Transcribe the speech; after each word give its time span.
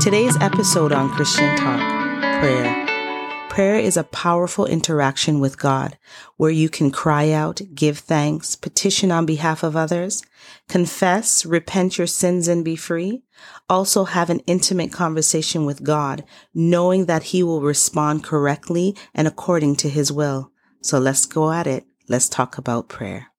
Today's 0.00 0.36
episode 0.36 0.92
on 0.92 1.10
Christian 1.10 1.56
Talk 1.56 1.80
Prayer. 2.38 3.48
Prayer 3.48 3.80
is 3.80 3.96
a 3.96 4.04
powerful 4.04 4.64
interaction 4.64 5.40
with 5.40 5.58
God 5.58 5.98
where 6.36 6.52
you 6.52 6.68
can 6.68 6.92
cry 6.92 7.32
out, 7.32 7.60
give 7.74 7.98
thanks, 7.98 8.54
petition 8.54 9.10
on 9.10 9.26
behalf 9.26 9.64
of 9.64 9.74
others, 9.74 10.22
confess, 10.68 11.44
repent 11.44 11.98
your 11.98 12.06
sins 12.06 12.46
and 12.46 12.64
be 12.64 12.76
free. 12.76 13.24
Also 13.68 14.04
have 14.04 14.30
an 14.30 14.38
intimate 14.46 14.92
conversation 14.92 15.64
with 15.64 15.82
God, 15.82 16.22
knowing 16.54 17.06
that 17.06 17.24
He 17.24 17.42
will 17.42 17.60
respond 17.60 18.22
correctly 18.22 18.96
and 19.12 19.26
according 19.26 19.74
to 19.76 19.88
His 19.88 20.12
will. 20.12 20.52
So 20.80 21.00
let's 21.00 21.26
go 21.26 21.50
at 21.50 21.66
it. 21.66 21.86
Let's 22.08 22.28
talk 22.28 22.56
about 22.56 22.88
prayer. 22.88 23.32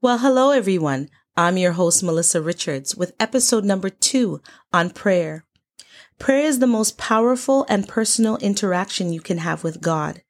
Well, 0.00 0.18
hello 0.18 0.50
everyone. 0.50 1.08
I'm 1.36 1.56
your 1.56 1.72
host, 1.72 2.02
Melissa 2.02 2.42
Richards, 2.42 2.94
with 2.94 3.14
episode 3.18 3.64
number 3.64 3.88
two 3.88 4.42
on 4.70 4.90
prayer. 4.90 5.46
Prayer 6.18 6.44
is 6.44 6.58
the 6.58 6.66
most 6.66 6.98
powerful 6.98 7.64
and 7.70 7.88
personal 7.88 8.36
interaction 8.36 9.14
you 9.14 9.22
can 9.22 9.38
have 9.38 9.64
with 9.64 9.80
God. 9.80 10.22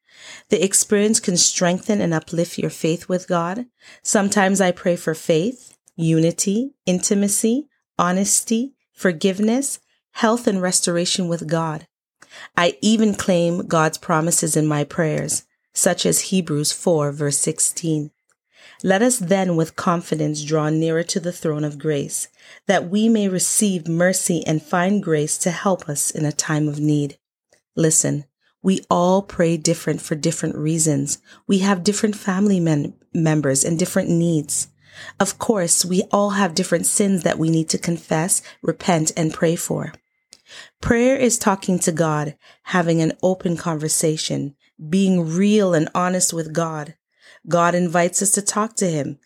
The 0.51 0.65
experience 0.65 1.19
can 1.19 1.37
strengthen 1.37 2.01
and 2.01 2.15
uplift 2.15 2.57
your 2.57 2.71
faith 2.71 3.09
with 3.09 3.27
God. 3.27 3.67
Sometimes 4.05 4.61
I 4.61 4.71
pray 4.71 4.95
for 4.95 5.13
faith, 5.13 5.77
unity, 5.97 6.75
intimacy, 6.87 7.67
honesty, 7.99 8.75
forgiveness, 8.93 9.81
health, 10.13 10.47
and 10.47 10.63
restoration 10.63 11.27
with 11.27 11.49
God. 11.49 11.89
I 12.57 12.79
even 12.81 13.17
claim 13.17 13.67
God's 13.67 13.99
promises 13.99 14.57
in 14.57 14.69
my 14.69 14.85
prayers, 14.85 15.47
such 15.75 16.07
as 16.07 16.31
Hebrews 16.31 16.71
4 16.71 17.11
verse 17.11 17.39
16. 17.39 18.13
Let 18.85 19.01
us 19.01 19.19
then 19.19 19.55
with 19.55 19.77
confidence 19.77 20.43
draw 20.43 20.69
nearer 20.69 21.05
to 21.05 21.21
the 21.21 21.33
throne 21.33 21.63
of 21.63 21.79
grace, 21.79 22.27
that 22.67 22.89
we 22.89 23.09
may 23.09 23.29
receive 23.29 23.87
mercy 23.87 24.45
and 24.45 24.61
find 24.61 25.03
grace 25.03 25.39
to 25.39 25.53
help 25.53 25.89
us 25.89 26.11
in 26.11 26.25
a 26.25 26.33
time 26.33 26.69
of 26.69 26.81
need. 26.81 27.19
Listen, 27.77 28.25
we 28.61 28.81
all 28.91 29.23
pray 29.23 29.57
different 29.57 30.03
for 30.03 30.17
different 30.17 30.57
reasons. 30.57 31.19
We 31.47 31.59
have 31.59 31.85
different 31.85 32.17
family 32.17 32.59
men- 32.59 32.95
members 33.15 33.65
and 33.65 33.79
different 33.79 34.09
needs. 34.09 34.69
Of 35.21 35.39
course, 35.39 35.85
we 35.85 36.03
all 36.11 36.31
have 36.31 36.55
different 36.55 36.87
sins 36.87 37.23
that 37.23 37.39
we 37.39 37.51
need 37.51 37.69
to 37.71 37.79
confess, 37.79 38.43
repent, 38.63 39.13
and 39.17 39.33
pray 39.33 39.57
for. 39.57 39.93
Prayer 40.81 41.17
is 41.17 41.39
talking 41.39 41.79
to 41.81 41.93
God, 41.93 42.37
having 42.65 43.01
an 43.01 43.13
open 43.23 43.57
conversation, 43.57 44.55
being 44.91 45.35
real 45.35 45.73
and 45.73 45.89
honest 45.95 46.33
with 46.33 46.53
God. 46.53 46.95
God 47.49 47.75
invites 47.75 48.23
us 48.23 48.31
to 48.33 48.43
talk 48.43 48.77
to 48.77 48.89
him. 48.89 49.19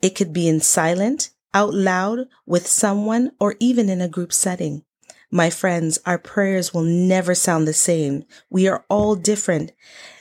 It 0.00 0.14
could 0.14 0.32
be 0.32 0.48
in 0.48 0.60
silent, 0.60 1.30
out 1.54 1.72
loud, 1.72 2.26
with 2.46 2.66
someone, 2.66 3.32
or 3.38 3.56
even 3.60 3.88
in 3.88 4.00
a 4.00 4.08
group 4.08 4.32
setting. 4.32 4.84
My 5.30 5.48
friends, 5.48 5.98
our 6.04 6.18
prayers 6.18 6.74
will 6.74 6.82
never 6.82 7.34
sound 7.34 7.66
the 7.66 7.72
same. 7.72 8.24
We 8.50 8.68
are 8.68 8.84
all 8.90 9.16
different. 9.16 9.72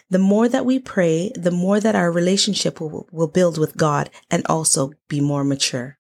The 0.10 0.20
more 0.20 0.48
that 0.48 0.66
we 0.66 0.80
pray, 0.80 1.32
the 1.36 1.52
more 1.52 1.80
that 1.82 1.96
our 1.96 2.12
relationship 2.12 2.80
will, 2.80 3.08
will 3.12 3.28
build 3.28 3.58
with 3.58 3.76
God 3.76 4.10
and 4.30 4.46
also 4.48 4.94
be 5.10 5.20
more 5.20 5.44
mature. 5.44 5.98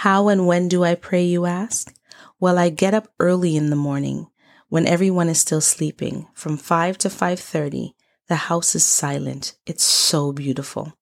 How 0.00 0.28
and 0.28 0.46
when 0.46 0.68
do 0.68 0.84
I 0.84 0.94
pray, 0.94 1.24
you 1.24 1.46
ask? 1.46 1.92
Well, 2.38 2.58
I 2.58 2.68
get 2.68 2.94
up 2.94 3.08
early 3.18 3.56
in 3.56 3.70
the 3.70 3.76
morning 3.76 4.28
when 4.68 4.86
everyone 4.86 5.28
is 5.28 5.40
still 5.40 5.60
sleeping 5.60 6.28
from 6.34 6.56
5 6.56 6.98
to 6.98 7.08
5:30 7.08 7.94
the 8.28 8.36
house 8.36 8.74
is 8.74 8.84
silent. 8.84 9.54
It's 9.66 9.84
so 9.84 10.32
beautiful. 10.32 10.92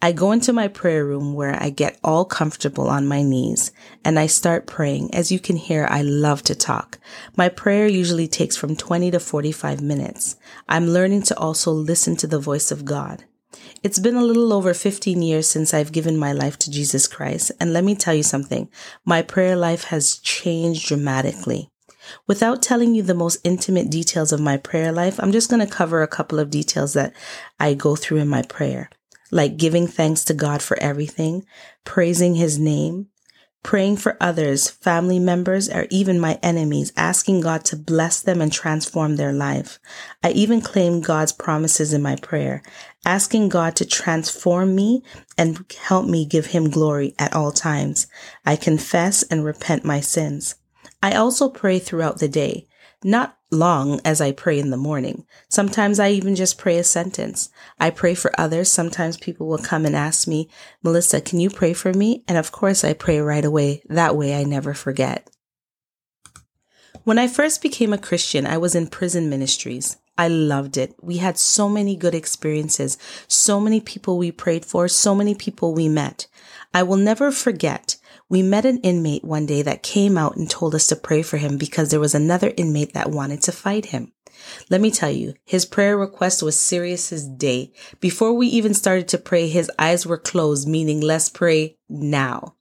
I 0.00 0.12
go 0.12 0.30
into 0.30 0.52
my 0.52 0.68
prayer 0.68 1.04
room 1.04 1.34
where 1.34 1.60
I 1.60 1.70
get 1.70 1.98
all 2.04 2.24
comfortable 2.24 2.88
on 2.88 3.08
my 3.08 3.22
knees 3.22 3.72
and 4.04 4.16
I 4.16 4.26
start 4.26 4.66
praying. 4.66 5.12
As 5.12 5.32
you 5.32 5.40
can 5.40 5.56
hear, 5.56 5.88
I 5.90 6.02
love 6.02 6.42
to 6.44 6.54
talk. 6.54 6.98
My 7.36 7.48
prayer 7.48 7.88
usually 7.88 8.28
takes 8.28 8.56
from 8.56 8.76
20 8.76 9.10
to 9.10 9.18
45 9.18 9.80
minutes. 9.80 10.36
I'm 10.68 10.86
learning 10.86 11.22
to 11.22 11.38
also 11.38 11.72
listen 11.72 12.14
to 12.16 12.28
the 12.28 12.38
voice 12.38 12.70
of 12.70 12.84
God. 12.84 13.24
It's 13.82 13.98
been 13.98 14.14
a 14.14 14.22
little 14.22 14.52
over 14.52 14.72
15 14.72 15.20
years 15.20 15.48
since 15.48 15.74
I've 15.74 15.90
given 15.90 16.16
my 16.16 16.32
life 16.32 16.58
to 16.60 16.70
Jesus 16.70 17.08
Christ. 17.08 17.50
And 17.58 17.72
let 17.72 17.82
me 17.82 17.96
tell 17.96 18.14
you 18.14 18.22
something. 18.22 18.68
My 19.04 19.22
prayer 19.22 19.56
life 19.56 19.84
has 19.84 20.18
changed 20.18 20.86
dramatically. 20.86 21.70
Without 22.26 22.62
telling 22.62 22.94
you 22.94 23.02
the 23.02 23.14
most 23.14 23.38
intimate 23.44 23.90
details 23.90 24.32
of 24.32 24.40
my 24.40 24.56
prayer 24.56 24.92
life, 24.92 25.18
I'm 25.20 25.32
just 25.32 25.50
going 25.50 25.66
to 25.66 25.72
cover 25.72 26.02
a 26.02 26.08
couple 26.08 26.38
of 26.38 26.50
details 26.50 26.92
that 26.94 27.12
I 27.58 27.74
go 27.74 27.96
through 27.96 28.18
in 28.18 28.28
my 28.28 28.42
prayer, 28.42 28.90
like 29.30 29.56
giving 29.56 29.86
thanks 29.86 30.24
to 30.24 30.34
God 30.34 30.62
for 30.62 30.78
everything, 30.80 31.44
praising 31.84 32.34
his 32.34 32.58
name, 32.58 33.08
praying 33.62 33.96
for 33.96 34.16
others, 34.20 34.70
family 34.70 35.18
members, 35.18 35.68
or 35.68 35.86
even 35.90 36.20
my 36.20 36.38
enemies, 36.42 36.92
asking 36.96 37.40
God 37.40 37.64
to 37.66 37.76
bless 37.76 38.20
them 38.20 38.40
and 38.40 38.52
transform 38.52 39.16
their 39.16 39.32
life. 39.32 39.78
I 40.22 40.30
even 40.30 40.60
claim 40.60 41.00
God's 41.00 41.32
promises 41.32 41.92
in 41.92 42.00
my 42.00 42.16
prayer, 42.16 42.62
asking 43.04 43.48
God 43.48 43.76
to 43.76 43.84
transform 43.84 44.74
me 44.74 45.02
and 45.36 45.64
help 45.86 46.06
me 46.06 46.24
give 46.24 46.46
him 46.46 46.70
glory 46.70 47.14
at 47.18 47.34
all 47.34 47.52
times. 47.52 48.06
I 48.46 48.56
confess 48.56 49.22
and 49.24 49.44
repent 49.44 49.84
my 49.84 50.00
sins. 50.00 50.54
I 51.02 51.12
also 51.12 51.48
pray 51.48 51.78
throughout 51.78 52.18
the 52.18 52.28
day, 52.28 52.66
not 53.04 53.36
long 53.50 54.00
as 54.04 54.20
I 54.20 54.32
pray 54.32 54.58
in 54.58 54.70
the 54.70 54.76
morning. 54.76 55.24
Sometimes 55.48 55.98
I 55.98 56.10
even 56.10 56.34
just 56.34 56.58
pray 56.58 56.76
a 56.78 56.84
sentence. 56.84 57.50
I 57.78 57.90
pray 57.90 58.14
for 58.14 58.38
others. 58.38 58.70
Sometimes 58.70 59.16
people 59.16 59.46
will 59.46 59.58
come 59.58 59.86
and 59.86 59.96
ask 59.96 60.28
me, 60.28 60.50
Melissa, 60.82 61.20
can 61.20 61.40
you 61.40 61.48
pray 61.48 61.72
for 61.72 61.92
me? 61.94 62.24
And 62.28 62.36
of 62.36 62.52
course 62.52 62.84
I 62.84 62.92
pray 62.92 63.20
right 63.20 63.44
away. 63.44 63.82
That 63.88 64.16
way 64.16 64.38
I 64.38 64.44
never 64.44 64.74
forget. 64.74 65.30
When 67.04 67.18
I 67.18 67.28
first 67.28 67.62
became 67.62 67.92
a 67.92 67.98
Christian, 67.98 68.46
I 68.46 68.58
was 68.58 68.74
in 68.74 68.88
prison 68.88 69.30
ministries. 69.30 69.96
I 70.18 70.26
loved 70.26 70.76
it. 70.76 70.94
We 71.00 71.18
had 71.18 71.38
so 71.38 71.68
many 71.68 71.94
good 71.94 72.14
experiences, 72.14 72.98
so 73.28 73.60
many 73.60 73.80
people 73.80 74.18
we 74.18 74.32
prayed 74.32 74.64
for, 74.64 74.88
so 74.88 75.14
many 75.14 75.34
people 75.34 75.72
we 75.72 75.88
met. 75.88 76.26
I 76.74 76.82
will 76.82 76.96
never 76.96 77.30
forget 77.30 77.96
we 78.28 78.42
met 78.42 78.64
an 78.66 78.78
inmate 78.78 79.24
one 79.24 79.46
day 79.46 79.62
that 79.62 79.82
came 79.82 80.18
out 80.18 80.36
and 80.36 80.50
told 80.50 80.74
us 80.74 80.86
to 80.88 80.96
pray 80.96 81.22
for 81.22 81.38
him 81.38 81.56
because 81.56 81.90
there 81.90 82.00
was 82.00 82.14
another 82.14 82.52
inmate 82.56 82.92
that 82.92 83.10
wanted 83.10 83.42
to 83.42 83.52
fight 83.52 83.86
him. 83.86 84.12
Let 84.70 84.80
me 84.80 84.90
tell 84.90 85.10
you, 85.10 85.34
his 85.44 85.64
prayer 85.64 85.96
request 85.96 86.42
was 86.42 86.58
serious 86.58 87.12
as 87.12 87.26
day. 87.26 87.72
Before 87.98 88.32
we 88.32 88.46
even 88.46 88.72
started 88.74 89.08
to 89.08 89.18
pray, 89.18 89.48
his 89.48 89.70
eyes 89.78 90.06
were 90.06 90.18
closed, 90.18 90.68
meaning 90.68 91.00
let's 91.00 91.28
pray 91.28 91.76
now. 91.88 92.54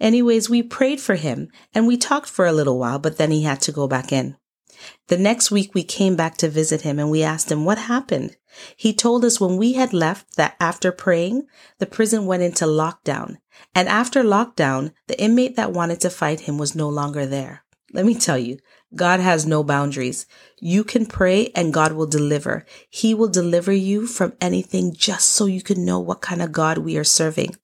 Anyways, 0.00 0.48
we 0.48 0.62
prayed 0.62 1.00
for 1.00 1.16
him 1.16 1.48
and 1.74 1.86
we 1.86 1.98
talked 1.98 2.30
for 2.30 2.46
a 2.46 2.52
little 2.52 2.78
while, 2.78 2.98
but 2.98 3.18
then 3.18 3.30
he 3.30 3.42
had 3.42 3.60
to 3.62 3.72
go 3.72 3.86
back 3.86 4.10
in. 4.10 4.36
The 5.08 5.16
next 5.16 5.50
week 5.50 5.74
we 5.74 5.82
came 5.82 6.16
back 6.16 6.36
to 6.38 6.48
visit 6.48 6.82
him 6.82 6.98
and 6.98 7.10
we 7.10 7.22
asked 7.22 7.50
him 7.50 7.64
what 7.64 7.78
happened. 7.78 8.36
He 8.76 8.92
told 8.92 9.24
us 9.24 9.40
when 9.40 9.56
we 9.56 9.74
had 9.74 9.92
left 9.92 10.36
that 10.36 10.56
after 10.60 10.92
praying, 10.92 11.46
the 11.78 11.86
prison 11.86 12.26
went 12.26 12.42
into 12.42 12.64
lockdown. 12.64 13.36
And 13.74 13.88
after 13.88 14.22
lockdown, 14.22 14.92
the 15.06 15.20
inmate 15.20 15.56
that 15.56 15.72
wanted 15.72 16.00
to 16.02 16.10
fight 16.10 16.40
him 16.40 16.58
was 16.58 16.74
no 16.74 16.88
longer 16.88 17.26
there. 17.26 17.64
Let 17.92 18.04
me 18.04 18.14
tell 18.14 18.38
you, 18.38 18.58
God 18.94 19.20
has 19.20 19.46
no 19.46 19.62
boundaries. 19.64 20.26
You 20.60 20.84
can 20.84 21.06
pray 21.06 21.50
and 21.54 21.72
God 21.72 21.92
will 21.92 22.06
deliver. 22.06 22.66
He 22.90 23.14
will 23.14 23.28
deliver 23.28 23.72
you 23.72 24.06
from 24.06 24.34
anything 24.40 24.94
just 24.94 25.30
so 25.30 25.46
you 25.46 25.62
can 25.62 25.84
know 25.84 25.98
what 25.98 26.20
kind 26.20 26.42
of 26.42 26.52
God 26.52 26.78
we 26.78 26.98
are 26.98 27.04
serving. 27.04 27.56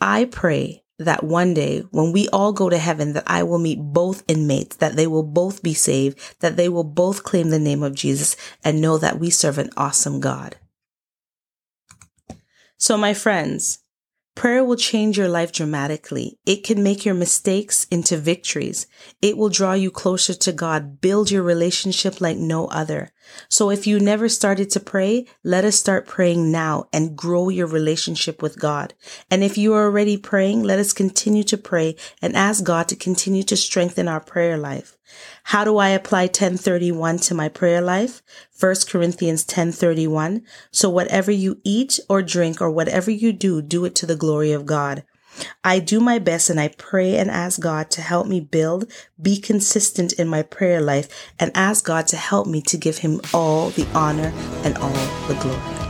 I 0.00 0.26
pray 0.26 0.84
that 0.98 1.22
one 1.22 1.54
day 1.54 1.80
when 1.90 2.12
we 2.12 2.28
all 2.28 2.52
go 2.52 2.68
to 2.68 2.78
heaven 2.78 3.12
that 3.12 3.24
I 3.26 3.42
will 3.42 3.58
meet 3.58 3.78
both 3.80 4.24
inmates, 4.28 4.76
that 4.76 4.96
they 4.96 5.06
will 5.06 5.22
both 5.22 5.62
be 5.62 5.74
saved, 5.74 6.18
that 6.40 6.56
they 6.56 6.68
will 6.68 6.84
both 6.84 7.24
claim 7.24 7.50
the 7.50 7.58
name 7.58 7.82
of 7.82 7.94
Jesus 7.94 8.36
and 8.64 8.80
know 8.80 8.98
that 8.98 9.18
we 9.18 9.30
serve 9.30 9.58
an 9.58 9.70
awesome 9.76 10.20
God. 10.20 10.56
So 12.76 12.96
my 12.96 13.14
friends, 13.14 13.78
Prayer 14.38 14.62
will 14.62 14.76
change 14.76 15.18
your 15.18 15.28
life 15.28 15.50
dramatically. 15.50 16.38
It 16.46 16.62
can 16.62 16.80
make 16.80 17.04
your 17.04 17.16
mistakes 17.16 17.88
into 17.90 18.16
victories. 18.16 18.86
It 19.20 19.36
will 19.36 19.48
draw 19.48 19.72
you 19.72 19.90
closer 19.90 20.32
to 20.32 20.52
God, 20.52 21.00
build 21.00 21.32
your 21.32 21.42
relationship 21.42 22.20
like 22.20 22.36
no 22.36 22.66
other. 22.68 23.10
So 23.48 23.68
if 23.68 23.84
you 23.84 23.98
never 23.98 24.28
started 24.28 24.70
to 24.70 24.78
pray, 24.78 25.26
let 25.42 25.64
us 25.64 25.74
start 25.74 26.06
praying 26.06 26.52
now 26.52 26.84
and 26.92 27.16
grow 27.16 27.48
your 27.48 27.66
relationship 27.66 28.40
with 28.40 28.60
God. 28.60 28.94
And 29.28 29.42
if 29.42 29.58
you 29.58 29.74
are 29.74 29.86
already 29.86 30.16
praying, 30.16 30.62
let 30.62 30.78
us 30.78 30.92
continue 30.92 31.42
to 31.42 31.58
pray 31.58 31.96
and 32.22 32.36
ask 32.36 32.62
God 32.62 32.86
to 32.90 32.94
continue 32.94 33.42
to 33.42 33.56
strengthen 33.56 34.06
our 34.06 34.20
prayer 34.20 34.56
life. 34.56 34.97
How 35.44 35.64
do 35.64 35.78
I 35.78 35.88
apply 35.90 36.24
1031 36.24 37.18
to 37.18 37.34
my 37.34 37.48
prayer 37.48 37.80
life? 37.80 38.22
1 38.58 38.74
Corinthians 38.88 39.42
1031. 39.42 40.42
So 40.70 40.90
whatever 40.90 41.30
you 41.30 41.60
eat 41.64 42.00
or 42.08 42.22
drink 42.22 42.60
or 42.60 42.70
whatever 42.70 43.10
you 43.10 43.32
do, 43.32 43.62
do 43.62 43.84
it 43.84 43.94
to 43.96 44.06
the 44.06 44.16
glory 44.16 44.52
of 44.52 44.66
God. 44.66 45.04
I 45.62 45.78
do 45.78 46.00
my 46.00 46.18
best 46.18 46.50
and 46.50 46.58
I 46.58 46.68
pray 46.68 47.16
and 47.16 47.30
ask 47.30 47.60
God 47.60 47.90
to 47.92 48.02
help 48.02 48.26
me 48.26 48.40
build, 48.40 48.90
be 49.20 49.38
consistent 49.38 50.12
in 50.14 50.28
my 50.28 50.42
prayer 50.42 50.80
life 50.80 51.08
and 51.38 51.52
ask 51.54 51.84
God 51.84 52.06
to 52.08 52.16
help 52.16 52.46
me 52.46 52.60
to 52.62 52.76
give 52.76 52.98
him 52.98 53.20
all 53.32 53.70
the 53.70 53.86
honor 53.94 54.32
and 54.64 54.76
all 54.78 54.92
the 55.28 55.38
glory. 55.40 55.87